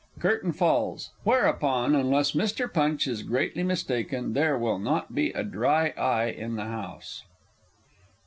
[0.19, 2.67] [_Curtain falls, whereupon, unless Mr.
[2.73, 7.21] Punch is greatly mistaken, there will not be a dry eye in the house.